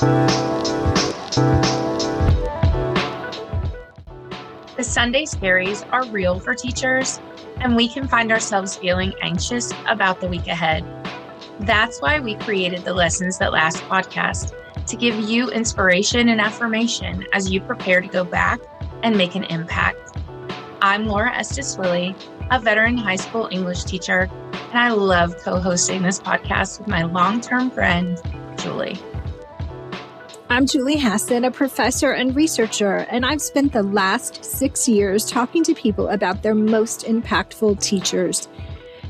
[0.00, 0.38] The
[4.80, 7.20] Sunday scaries are real for teachers,
[7.56, 10.84] and we can find ourselves feeling anxious about the week ahead.
[11.60, 14.54] That's why we created the Lessons That Last podcast
[14.86, 18.60] to give you inspiration and affirmation as you prepare to go back
[19.02, 20.16] and make an impact.
[20.80, 22.14] I'm Laura Estes Willie,
[22.52, 27.02] a veteran high school English teacher, and I love co hosting this podcast with my
[27.02, 28.16] long term friend,
[28.58, 28.96] Julie.
[30.50, 35.62] I'm Julie Hasson, a professor and researcher, and I've spent the last six years talking
[35.64, 38.48] to people about their most impactful teachers.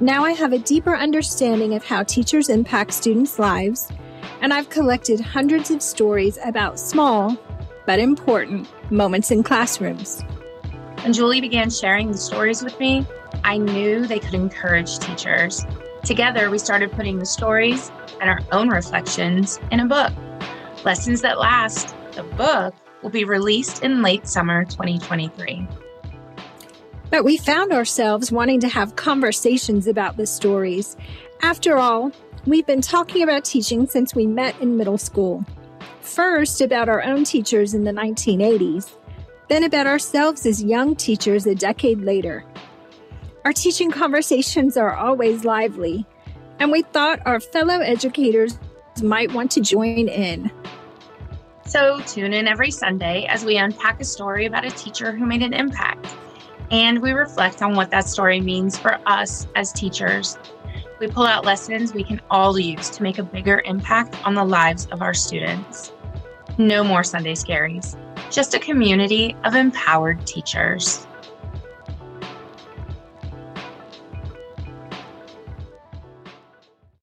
[0.00, 3.92] Now I have a deeper understanding of how teachers impact students' lives,
[4.40, 7.38] and I've collected hundreds of stories about small
[7.86, 10.22] but important moments in classrooms.
[11.02, 13.06] When Julie began sharing the stories with me,
[13.44, 15.64] I knew they could encourage teachers.
[16.02, 20.12] Together, we started putting the stories and our own reflections in a book.
[20.82, 25.66] Lessons That Last, the book, will be released in late summer 2023.
[27.10, 30.96] But we found ourselves wanting to have conversations about the stories.
[31.42, 32.12] After all,
[32.46, 35.44] we've been talking about teaching since we met in middle school.
[36.00, 38.90] First, about our own teachers in the 1980s,
[39.48, 42.42] then about ourselves as young teachers a decade later.
[43.44, 46.06] Our teaching conversations are always lively,
[46.58, 48.58] and we thought our fellow educators
[49.02, 50.50] might want to join in.
[51.64, 55.42] So tune in every Sunday as we unpack a story about a teacher who made
[55.42, 56.06] an impact.
[56.70, 60.38] And we reflect on what that story means for us as teachers.
[60.98, 64.44] We pull out lessons we can all use to make a bigger impact on the
[64.44, 65.92] lives of our students.
[66.58, 67.96] No more Sunday scaries,
[68.30, 71.06] just a community of empowered teachers.